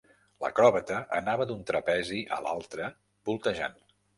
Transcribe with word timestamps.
L'acròbata 0.43 1.01
anava 1.17 1.47
d'un 1.51 1.61
trapezi 1.69 2.23
a 2.39 2.43
l'altre 2.47 2.89
voltejant. 3.31 3.79